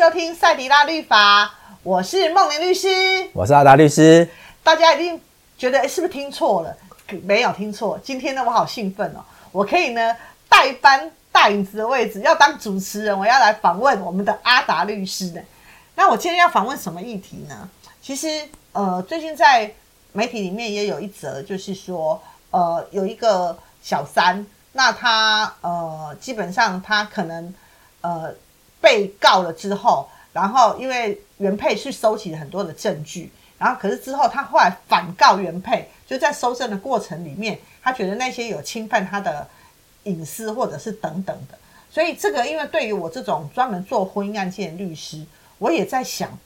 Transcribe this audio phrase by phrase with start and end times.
[0.00, 1.52] 收听赛迪拉律法，
[1.82, 2.88] 我是梦玲律师，
[3.34, 4.26] 我是阿达律师。
[4.62, 5.20] 大家一定
[5.58, 6.74] 觉得，诶，是不是听错了？
[7.24, 8.00] 没有听错。
[8.02, 9.20] 今天呢，我好兴奋哦，
[9.52, 10.16] 我可以呢
[10.48, 15.44] 代班大影子的位置，要当主持人，我要来访问我们的阿达律师的。
[15.96, 17.68] 那我今天要访问什么议题呢？
[18.00, 19.70] 其实，呃，最近在
[20.14, 22.18] 媒体里面也有一则，就是说，
[22.52, 27.54] 呃，有一个小三，那他呃，基本上他可能
[28.00, 28.32] 呃
[28.80, 39.46] 被告了之后，然后因为原配去收集了很多的证据，然后可是之后他后来反告原配，就在搜证的过程里面，他觉得那些有侵犯他的
[40.04, 41.58] 隐私或者是等等的，
[41.90, 45.24] 所以这个因为对于我这种专门做婚姻案件律师，
[45.58, 46.38] 我也在想，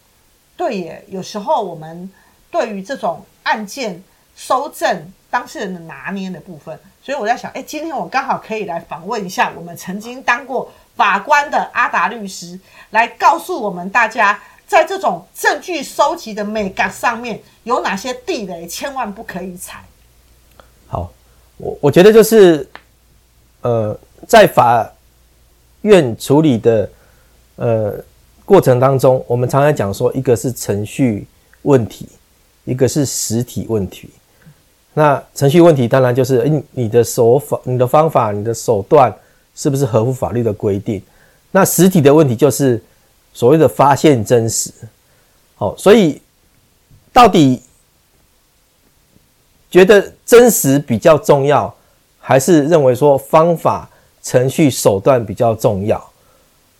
[0.56, 2.10] 对耶，有时候我们
[2.50, 4.02] 对于这种案件
[4.34, 12.58] 搜证当事人的拿捏的部分，所以我在想，哎，今天我刚好可以来访问一下我们曾经当过法官的阿达律师，
[12.90, 19.84] 来告诉我们大家，在这种证据收集的眉角上面有哪些地雷，千万不可以踩。
[20.86, 21.12] 好，
[21.56, 22.68] 我我觉得就是，
[23.62, 24.90] 呃，在法
[25.82, 26.90] 院处理的
[27.56, 27.94] 呃
[28.44, 31.26] 过程当中，我们常常讲说，一个是程序
[31.62, 32.08] 问题。
[32.66, 34.08] 一个是实体问题，
[34.94, 39.14] 那程序问题当然就是，诶，你的手法、你的方法、你的手段
[39.54, 41.02] 是不是合乎法律的规定？
[41.50, 42.82] 那实体的问题就是
[43.32, 44.70] 所谓的发现真实。
[45.56, 46.20] 好，所以
[47.12, 47.62] 到底
[49.70, 51.72] 觉得真实比较重要，
[52.18, 53.88] 还是认为说方法、
[54.22, 56.10] 程序、手段比较重要？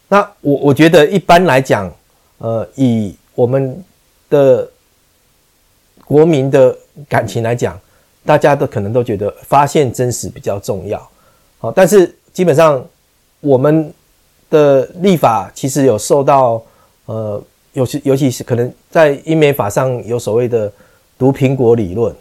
[0.08, 1.92] 那我我觉得一般来讲，
[2.38, 3.82] 呃，以我们
[4.28, 4.68] 的
[6.04, 6.76] 国民的
[7.08, 7.80] 感情来讲，
[8.24, 11.10] 大家都可能都觉得发现真实比较重要，
[11.58, 12.84] 好，但是基本上
[13.40, 13.90] 我们
[14.50, 16.62] 的立法其实有受到
[17.06, 20.70] 呃，尤其尤其是可能在英美法上有所谓的
[21.16, 22.14] 毒苹果理论，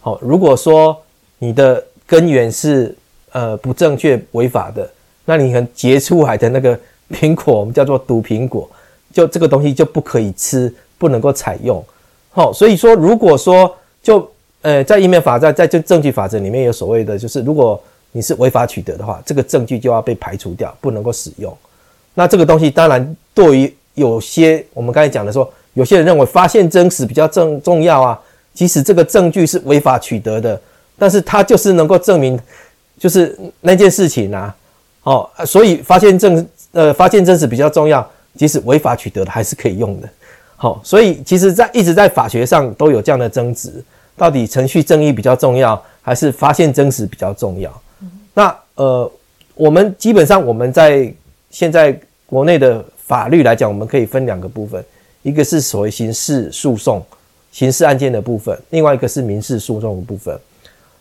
[0.00, 0.96] 好，如果说
[1.38, 2.96] 你的根源是
[3.32, 4.88] 呃不正确违法的，
[5.24, 6.78] 那你可能结出来的那个
[7.10, 8.70] 苹果，我们叫做毒苹果，
[9.12, 11.84] 就这个东西就不可以吃，不能够采用。
[12.30, 14.30] 好，所以说，如果说就
[14.62, 21.56] 呃，在英美法在在这证据法则里面有所谓的，就是如果你是违法取得的话，这个证据就要被排除掉，不能够使用。
[22.14, 28.20] 那这个东西当然对于有些我们刚才讲的说，有些人认为发现真实比较重重要啊，
[28.54, 30.60] 即使这个证据是违法取得的，
[30.98, 32.38] 但是它就是能够证明
[32.98, 34.56] 就是那件事情啊，
[35.02, 40.08] 哦，所以发现证呃发现真实比较重要，即使违法取得的还是可以用的。
[40.56, 43.72] 好，所以其实，在一直在法学上都有这样的争执，
[44.16, 47.70] 到底程序正义比较重要，还是发现真实比较重要？
[48.38, 49.12] 那呃，
[49.56, 51.12] 我们基本上我们在
[51.50, 54.80] 现在国内的法律来讲，我们可以分两个部分，
[55.22, 57.04] 一个是所谓刑事诉讼、
[57.50, 60.38] 刑事案件的部分，另外一个是民事诉讼的部分。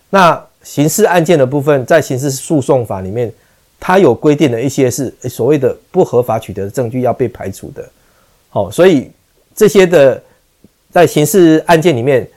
[0.10, 3.32] 那刑事案件的部分，在刑事诉讼法里面，
[3.80, 7.88] 它有规定的一些是所谓的不合法取得的证据要被排除的。
[8.50, 9.12] 好，所以。
[9.56, 10.22] 这些的
[10.92, 12.30] 在刑事案件里面，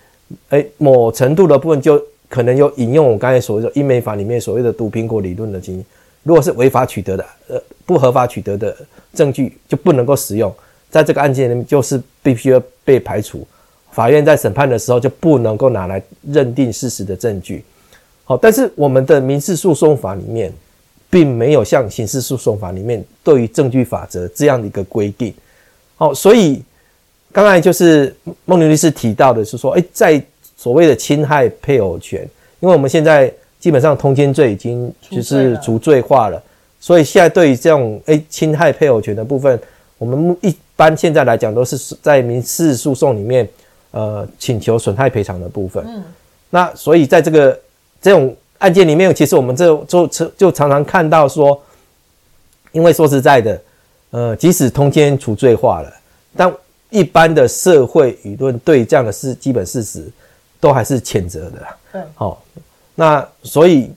[0.49, 5.85] 诶，某程度的部分就可能有引用我刚才所谓的英美法里面所谓的毒苹果理论的情形。
[6.23, 8.75] 如果是违法取得的，呃，不合法取得的
[9.13, 10.51] 证据就不能够使用，
[10.89, 13.47] 在这个案件里面就是必须要被排除。
[13.91, 17.63] 法院在审判的时候就不能够拿来认定事实的证据。
[18.25, 20.51] 好，但是我们的民事诉讼法里面
[21.11, 25.35] 并没有像刑事诉讼法里面对于证据法则这样的一个规定。
[25.97, 26.63] 好，所以。
[27.33, 28.13] 刚才就是
[28.45, 30.21] 梦玲律师提到的是说，诶，在
[30.61, 32.21] 所谓的侵害配偶权，
[32.61, 36.43] 因为我们现在基本上通奸罪已经就是除罪化了，
[36.79, 39.59] 所以现在对于这种诶侵害配偶权的部分，
[39.97, 43.49] 我们一般现在来讲都是在民事诉讼里面，
[43.93, 45.83] 呃，请求损害赔偿的部分。
[45.89, 46.05] 嗯，
[46.51, 47.59] 那所以在这个
[48.03, 50.07] 这种案件里面，其实我们这就
[50.37, 51.59] 就常常看到说，
[52.73, 53.63] 因为说实在的，
[54.11, 55.91] 呃，即使通奸除罪化了，
[56.37, 56.53] 但
[56.91, 60.05] 一般的社会舆论对这样的事基本事实
[60.61, 61.67] 都还是谴责的。
[61.93, 62.41] 对，好，
[62.95, 63.91] 那所以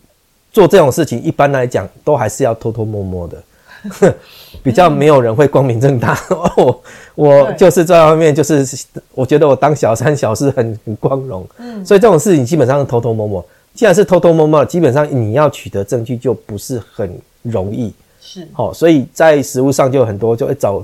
[0.52, 4.16] 做这种事情，一般来讲都还是要偷偷摸摸的，
[4.64, 6.18] 比较没有人会光明正大。
[6.58, 6.84] 我
[7.16, 8.66] 我就是这方面，就是
[9.14, 11.46] 我觉得我当小三小四很很光荣。
[11.58, 13.46] 嗯，所以这种事情基本上是偷偷摸摸。
[13.74, 17.94] 既然是偷偷摸摸，基本上你要取得证据就不是很容易。
[18.22, 20.84] 是，好，所以在实物上就很多就会找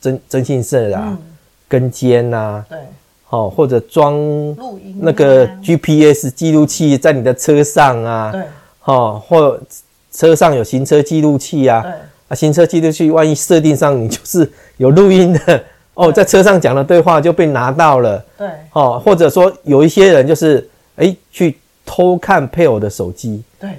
[0.00, 1.02] 征征信社啊。
[1.06, 1.18] 嗯
[1.72, 2.78] 跟监呐、啊，对，
[3.32, 4.14] 好，或者装
[5.00, 8.42] 那个 GPS 记录器在你的车上啊，对，
[8.84, 9.58] 哦，或
[10.12, 11.90] 车上有行车记录器啊，对，
[12.28, 15.64] 啊，行车记录器万一设定上你就是有录音的
[15.94, 21.56] 哦，在车上讲的对话就被拿到了，对，哦，或者说有一些人就是哎、欸、去
[21.86, 23.70] 偷看配偶的手机，对，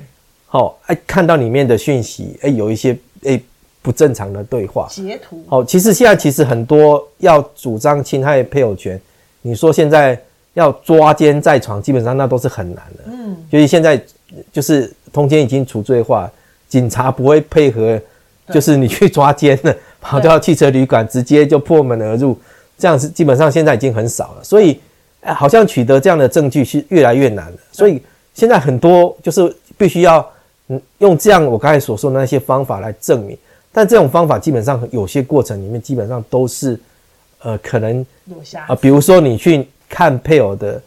[0.47, 2.91] 好，哎看到里面的讯息，哎、欸、有一些
[3.21, 3.43] 哎、欸、
[3.83, 4.87] 不正常的对话。
[4.89, 8.99] 截图，哦，其实现在其实很多要主张侵害配偶权，
[9.43, 10.19] 你说现在
[10.55, 14.01] 要抓奸在床，基本上那都是很难的，嗯，就是现在
[14.51, 16.27] 就是通奸已经除罪化，
[16.67, 18.01] 警察不会配合。
[18.51, 22.37] 就是你去抓奸了，跑到汽车旅馆，直接就破门而入，
[22.77, 24.43] 这样子基本上现在已经很少了。
[24.43, 24.77] 所以，
[25.21, 27.57] 哎，好像取得这样的证据是越来越难了。
[27.71, 28.03] 所以
[28.33, 30.29] 现在很多就是必须要
[30.67, 33.37] 嗯用这样我刚才所说的那些方法来证明，
[33.71, 36.77] 但这种方法基本上有些过程里面基本上都是
[37.43, 38.05] 呃可能
[38.67, 40.81] 啊，比如说你去看配偶的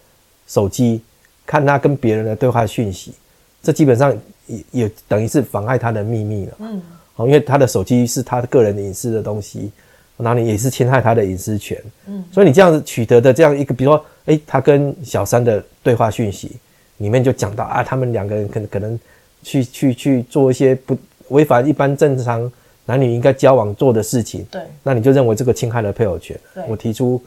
[0.47, 1.01] 手机，
[1.47, 3.15] 看他跟别人的对话讯息，
[3.63, 4.17] 这基本上
[4.47, 6.53] 也也等于是妨碍他的秘密了。
[6.59, 6.83] 嗯。
[7.17, 9.71] 哦，因为他的手机是他个人隐私的东西，
[10.19, 11.83] 那你也是侵害他的隐私权。
[12.07, 16.53] 嗯，所以你这样子取得的这样一个，比如说，诶，他跟小三的对话讯息
[16.99, 19.01] 里面就讲到啊，他们两个人可能可能
[19.43, 20.95] 去去去做一些不
[21.29, 22.53] 违反一般正常
[22.87, 24.47] 男女应该交往做的事情。
[24.51, 26.39] 对，那你就认为这个侵害了配偶权。
[26.55, 27.23] 对，我提出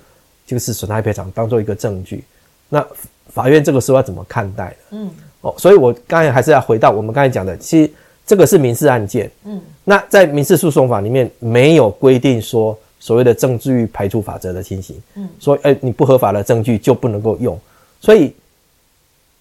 [0.47, 2.23] 就是损害赔偿当做一个证据。
[2.67, 2.83] 那
[3.27, 4.75] 法院这个时候要怎么看待？
[4.89, 5.11] 嗯，
[5.41, 7.91] 哦，所以我刚才还是要回到我们刚才讲的，其实。
[8.29, 17.59] 这个是民事案件，嗯，那在民事诉讼法里面没有规定说所谓的证据排除法则的情形，嗯，说哎，你不合法的证据就不能够用，
[17.99, 18.31] 所以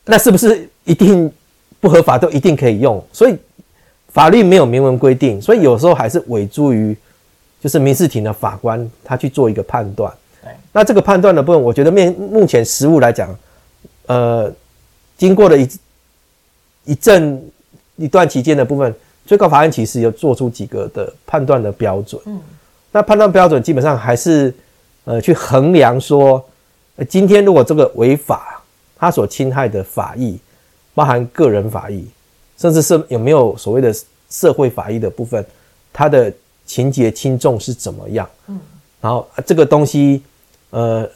[0.06, 1.30] 那是不是一定
[1.80, 3.04] 不合法都一定可以用？
[3.12, 3.36] 所以
[4.08, 6.96] 法律没有明文规定，所以有时候还是委诸于
[7.60, 10.12] 就是民事庭的法官他去做一个判断。
[10.42, 13.34] 对，那这个判断的部分，我觉得面目前实务来讲，
[14.06, 14.52] 呃，
[15.16, 15.68] 经过了一
[16.84, 17.42] 一阵。
[18.00, 18.94] 一段期间的部分，
[19.26, 22.22] 最高法院其实有做出几个的判断的标准。
[22.26, 22.40] 嗯，
[22.92, 24.54] 那判断标准基本上还是
[25.02, 26.40] 呃去衡量说，
[26.94, 28.62] 呃，今天如果这个违法，
[28.96, 30.38] 它所侵害的法益，
[30.94, 32.06] 包含个人法益，
[32.58, 33.94] 甚至是有没有所谓的
[34.28, 35.42] 社会法益的部分，
[35.92, 36.30] 它的
[36.66, 38.28] 情节轻重是怎么样？
[38.48, 38.60] 嗯，
[39.00, 40.22] 然后这个东西，
[40.68, 41.08] 呃，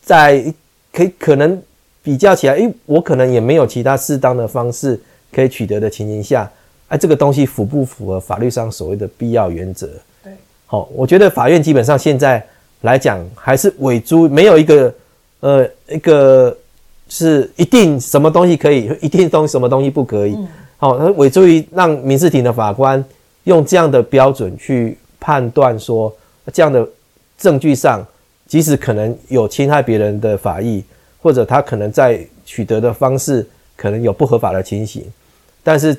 [0.00, 0.42] 在
[0.90, 1.62] 可以可能
[2.02, 4.98] 比较起来，诶，我可能也没有其他适当的方式。
[5.32, 6.50] 可以取得的情形下，
[6.88, 9.88] 哎，这个东西符不符合法律上所谓的必要原则？
[10.24, 10.32] 对，
[10.66, 12.44] 好，我觉得法院基本上现在
[12.80, 14.92] 来讲还是委诸没有一个
[15.38, 16.58] 呃一个
[17.10, 20.34] 是一定什么东西可以，一定东西什么东西不可以。
[20.78, 23.04] 好、嗯，委诸于让民事庭的法官
[23.44, 26.10] 用这样的标准去判断说，
[26.52, 26.88] 这样的
[27.36, 28.02] 证据上，
[28.46, 30.82] 即使可能有侵害别人的法益，
[31.20, 33.46] 或者他可能在取得的方式
[33.76, 35.04] 可能有不合法的情形。
[35.62, 35.94] 但是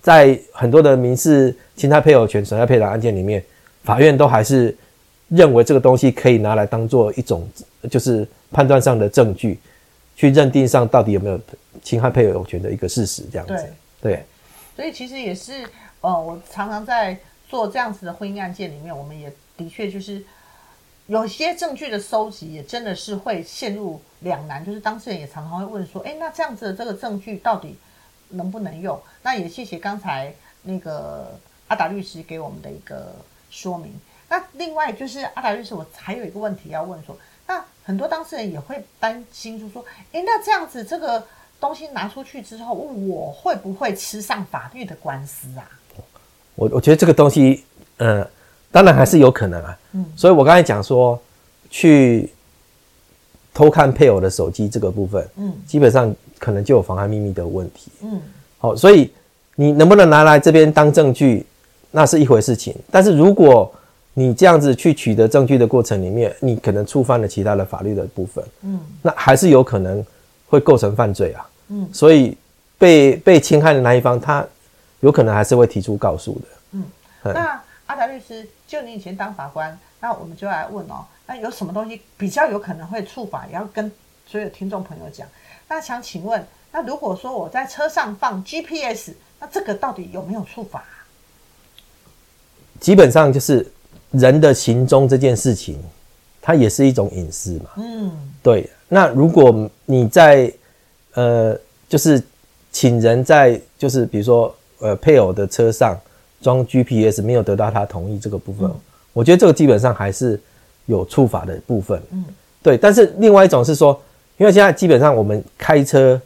[0.00, 3.44] 在很多的民事侵害配偶权损害赔偿案件里面，
[3.84, 4.74] 法院都还是
[5.28, 7.46] 认为这个东西可以拿来当做一种，
[7.90, 9.58] 就是判断上的证据，
[10.20, 11.40] 去认定上到底有没有
[11.82, 13.54] 侵害配偶权的一个事实，这样子。
[14.02, 14.12] 对。
[14.12, 14.24] 对。
[14.76, 15.66] 所以其实也是，
[16.02, 17.16] 呃，我常常在
[17.48, 20.22] 做这样子的婚姻案件里面，我们也的确就是
[21.06, 27.78] 有些证据的收集，也真的是会陷入两难，就是当事人也常常会问说，哎，那这样子的这个证据到底？
[28.32, 28.96] 能不能用？
[29.24, 31.36] 那也谢谢刚才那个
[31.66, 33.12] 阿达律师给我们的一个
[33.50, 33.92] 说明。
[34.28, 37.29] 那另外就是阿达律师，我还有一个问题要问说，那
[37.84, 41.22] 很多当事人也会担心，就说，诶，那这样子这个
[41.58, 45.68] 东西拿出去之后，我会不会吃上法律的官司啊？
[46.54, 47.64] 我我觉得这个东西，
[47.98, 48.26] 呃，
[48.70, 49.78] 当然还是有可能啊。
[49.92, 51.20] 嗯，所以我刚才讲说，
[51.70, 52.30] 去
[53.52, 56.14] 偷看配偶的手机这个部分，嗯，基本上。
[56.40, 57.92] 可能就有妨害秘密的问题。
[58.00, 58.18] 嗯，
[58.56, 59.12] 好，所以
[59.56, 61.44] 你能不能拿来这边当证据，
[61.90, 62.74] 那是一回事情。
[62.90, 63.70] 但是如果
[64.20, 68.44] 你这样子去取得证据的过程里面，你可能触犯了其他的法律的部分。
[68.60, 70.04] 嗯，那还是有可能
[70.46, 71.48] 会构成犯罪啊。
[71.68, 72.36] 嗯，所以
[72.76, 74.46] 被被侵害的那一方，他
[75.00, 76.48] 有可能还是会提出告诉的。
[76.72, 76.84] 嗯，
[77.22, 83.90] 那阿达律师，就你以前当法官，那我们就来问哦，那有什么东西比较有可能会触法，也要跟
[84.26, 85.26] 所有听众朋友讲。
[85.66, 91.08] 那想请问，那如果说我在车上放 GPS，那这个到底有没有触法啊？
[92.78, 93.66] 基本上就是
[94.10, 95.78] 人的行踪这件事情，
[96.40, 97.70] 它也是一种隐私嘛。
[97.76, 98.10] 嗯，
[98.42, 98.68] 对。
[98.88, 100.52] 那如果你在
[101.14, 101.56] 呃，
[101.88, 102.22] 就是
[102.72, 105.98] 请人在就是比如说呃配偶的车上
[106.40, 108.80] 装 GPS，没有得到他同意这个部分，嗯，
[109.12, 110.40] 我觉得这个基本上还是
[110.86, 112.00] 有触法的部分。
[112.10, 112.24] 嗯，
[112.62, 112.76] 对。
[112.76, 114.00] 但是另外一种是说。
[114.36, 116.18] 因为现在基本上我们开车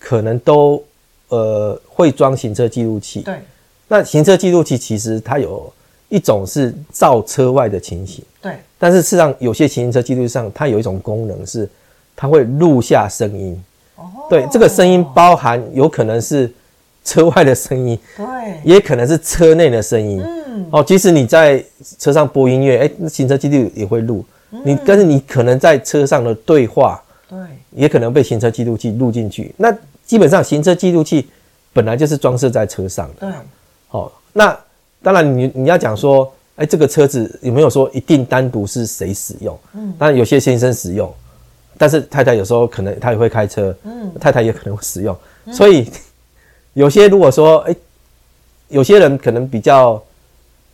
[0.00, 0.82] 可能都
[1.28, 3.38] 呃会装行车记录器，对。
[3.86, 5.72] 那行车记录器其实它有
[6.08, 8.56] 一种是照车外的情形，对。
[8.78, 11.68] 但是事实上，有些行车记录器上它有一种功能是，
[12.14, 13.64] 它会录下声音。
[13.96, 14.04] 哦。
[14.28, 16.52] 对，这个声音包含有可能是
[17.04, 18.24] 车外的声音，对，
[18.64, 20.22] 也可能是车内的声音。
[20.22, 20.66] 嗯。
[20.70, 21.64] 哦，即使你在
[21.98, 24.24] 车上播音乐，哎，行车记录也会录。
[24.50, 24.60] 嗯。
[24.64, 27.38] 你但是你可能在车上的对话，对，
[27.72, 29.54] 也可能被行车记录器录进去。
[29.56, 31.28] 那基本上行车记录器
[31.72, 33.26] 本来就是装设在车上的。
[33.26, 33.30] 对。
[33.90, 34.56] 哦，那
[35.04, 36.24] 当然你，你你要讲说，
[36.56, 39.56] 哎、欸，这个车子有没有说一定单独是谁使用？
[39.74, 41.12] 嗯，当然有些先生使用，
[41.76, 45.88] 但是太太有时候可能她也会开车，嗯，太太也可能会使用，嗯、所以
[46.72, 47.78] 有些如果说，哎、欸，
[48.68, 50.02] 有些人可能比较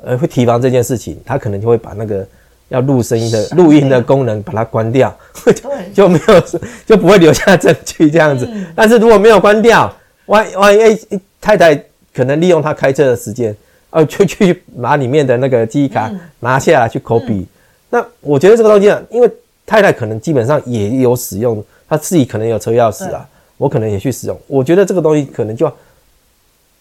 [0.02, 2.25] 呃会提防这件事情，他可能就会把那个
[2.68, 5.12] 要录声音的录音的功能把它关掉，
[5.44, 5.52] 对，
[5.92, 6.40] 就没有
[6.87, 8.49] 就不会留下证据这样子。
[8.49, 9.92] 嗯、但是如果没有关掉，
[10.26, 11.84] 万万一、欸、太太。
[12.12, 13.56] 可能利用他开车的时间，
[13.90, 17.44] 啊，就去 把里面的那个记忆卡拿下来去 copy。
[17.90, 19.30] 那我觉得这个东西啊，因为
[19.66, 24.40] 太太可能基本上也有使用，她自己可能有车钥匙啊，我可能也去使用。
[24.47, 25.73] 我觉得这个东西可能就，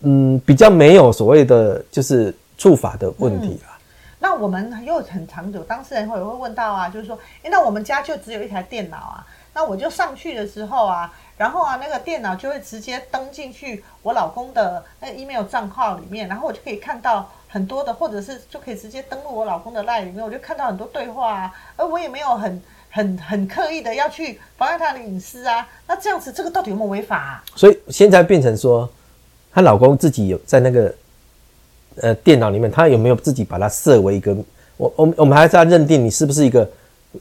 [0.02, 3.78] 嗯，比较没有所谓的就是触法的问题啦。
[4.20, 11.12] 那我们又很长久，当事人会会问到啊，就是说，诶，那我们家就只有一台电脑啊，那我就上去的时候啊。
[11.40, 25.66] 然后啊，那个电脑就会直接登进去我老公的那个 email 账号里面，然后我就可以看到很多的，或者是就可以直接登录我老公的 line 里面，我就看到很多对话啊，而我也没有很 很很刻意的要去妨碍他的隐私啊。
[25.88, 27.44] 那这样子，这个到底有没有违法啊？
[27.56, 28.90] 所以现在变成说，
[29.50, 30.94] 她老公自己有在那个
[32.02, 34.36] 呃电脑里面，他有没有自己把它设为一个？
[34.76, 36.70] 我我我们还是要认定你是不是一个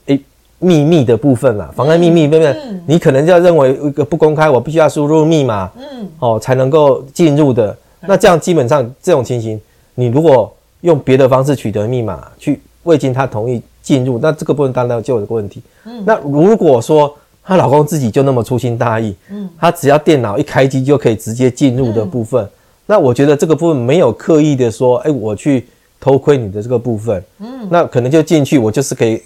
[0.07, 0.21] 诶。
[0.61, 2.57] 秘密的部分啦，妨碍秘密，对不对？
[2.87, 7.77] 你可能就要认为一个不公开，我必须要输入密码，嗯，哦，才能够进入的。
[8.00, 9.61] 那这样基本上这种情形，
[9.95, 15.62] 你如果用别的方式取得密码，去未经他同意进入，那这个部分当然就有个问题。
[15.85, 22.47] 嗯，那如果说她老公自己就那么粗心大意，嗯，他只要电脑一开机就可以直接进入的部分，
[22.87, 25.67] 那我觉得这个部分没有刻意的说，哎，我去
[25.99, 29.23] 偷窥你的这个部分，嗯，那可能就进去，我就是可以。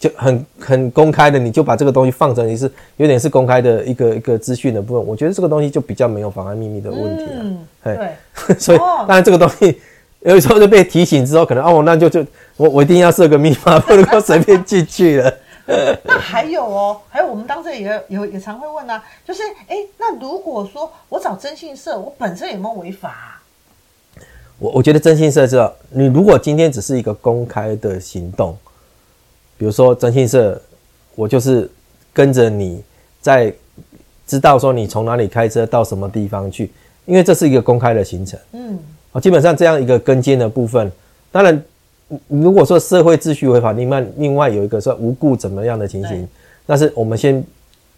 [0.00, 7.30] 就很很公开的，你就把这个东西放成你是有点是公开的一个一个资讯的部分，我觉得这个东西就比较没有妨碍秘密的问题了。
[7.42, 9.78] 嗯，对， 所以当然这个东西
[10.20, 12.24] 有时候就被提醒之后，可能哦，那就就
[12.56, 15.34] 我我一定要设个密码，不能够随便进去了。
[16.02, 23.42] 那还有哦，还有我们当时也有也常会问啊，就是哎，那如果说我找征信社，我本身有没有违法啊？
[24.58, 28.56] 我我觉得征信社知道，你如果今天只是一个公开的行动。
[29.60, 30.58] 比如说征信社，
[31.14, 31.70] 我就是
[32.14, 32.82] 跟着你，
[33.20, 33.52] 在
[34.26, 36.70] 知道说你从哪里开车到什么地方去，
[37.04, 38.40] 因为这是一个公开的行程。
[38.52, 38.78] 嗯，
[39.12, 40.90] 啊，基本上这样一个跟监的部分，
[41.30, 41.62] 当然，
[42.28, 46.26] 如果说社会秩序违法，另外另外有一个说无故怎么样的情形，
[46.64, 47.44] 但是我们先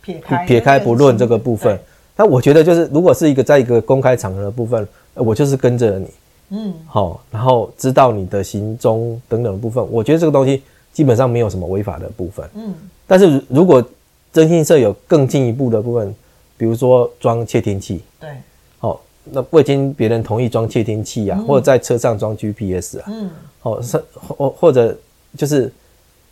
[0.03, 1.79] 撇开撇开不论这个部分。
[2.17, 6.07] 那我觉得就是，如果是一个在一个公开场合的部分，我就是跟着你，
[6.51, 10.61] 嗯，好，然后知道你的行踪等等的部分，我觉得这个东西。
[10.93, 12.75] 基本上没有什么违法的部分，嗯，
[13.07, 13.83] 但是如果
[14.31, 16.15] 征信社有更进一步的部分，
[16.59, 18.31] 比如说装窃听器，对，
[18.79, 23.31] 好，那未经别人同意装窃听器啊，或者在车上装 GPS 啊，嗯，
[23.61, 24.95] 好，是或或者
[25.37, 25.73] 就是，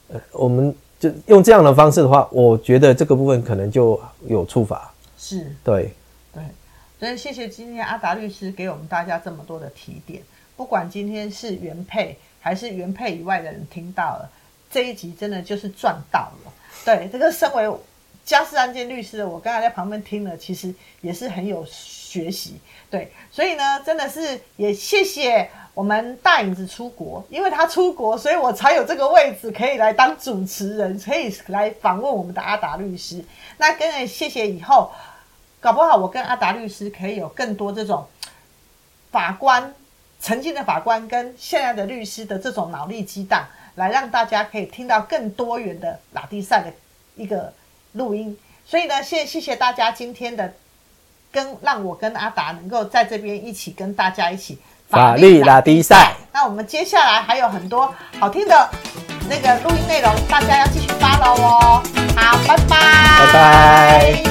[0.08, 5.94] 呃，我们就用这样的方式的话，我觉得这个部分可能就有处罚，是，对，
[6.34, 6.42] 对，
[6.98, 10.22] 所以谢谢今天阿达律师给我们大家这么多的提点，
[10.54, 14.30] 不管今天是原配还是原配以外的人听到了。
[14.70, 16.52] 这一集真的就是赚到了，
[16.84, 17.68] 对，这个身为
[18.24, 33.24] 家事案件律师的我，刚才在旁边听了，其实也是很有学习，对，所以呢，真的是也谢谢我们大影子出国，因为他出国，所以我才有这个位置可以来当主持人，可以来访问我们的阿达律师。
[33.56, 34.92] 那跟人谢谢以后，
[35.58, 38.06] 搞不好我跟阿达律师可以有更多这种
[39.10, 39.74] 法官，
[40.20, 43.44] 曾经的法官跟现在的律师的这种脑力激荡。
[43.76, 46.70] 来让大家可以听到更多元的拉蒂赛的
[47.16, 47.50] 一个
[47.92, 48.36] 录音，
[48.66, 50.52] 所以呢，谢谢谢大家今天的
[51.32, 54.58] 跟让我跟阿达能够在这边一起跟大家一起
[54.88, 56.14] 法律拉迪赛。
[56.32, 58.68] 那我们接下来还有很多好听的
[59.30, 61.82] 那个录音内容，大家要继续 follow 哦。
[62.16, 62.76] 好，拜拜，
[63.26, 64.29] 拜拜。